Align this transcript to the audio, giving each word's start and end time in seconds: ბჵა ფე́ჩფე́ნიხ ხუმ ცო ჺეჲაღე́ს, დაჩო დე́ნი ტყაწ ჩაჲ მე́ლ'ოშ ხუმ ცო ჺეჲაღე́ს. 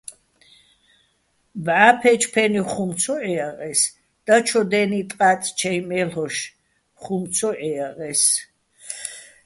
ბჵა 1.63 1.89
ფე́ჩფე́ნიხ 1.99 2.65
ხუმ 2.73 2.91
ცო 3.01 3.15
ჺეჲაღე́ს, 3.23 3.81
დაჩო 4.25 4.61
დე́ნი 4.71 4.99
ტყაწ 5.09 5.41
ჩაჲ 5.59 5.79
მე́ლ'ოშ 5.89 6.35
ხუმ 7.01 7.23
ცო 7.35 7.49
ჺეჲაღე́ს. 7.59 8.21